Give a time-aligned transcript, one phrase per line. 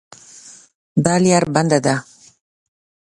[1.05, 1.95] دا لار بنده ده